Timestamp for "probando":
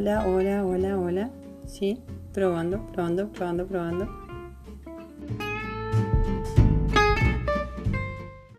2.32-2.86, 2.86-3.28, 3.28-3.66, 3.66-4.29